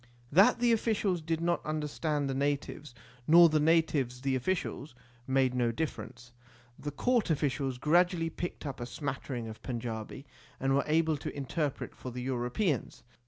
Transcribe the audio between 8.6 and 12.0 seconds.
up a smattering of Panjabi, and were able to interpret